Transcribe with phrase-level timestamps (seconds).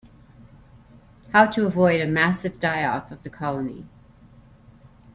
[1.31, 3.85] How to avoid a massive die-off of the colony.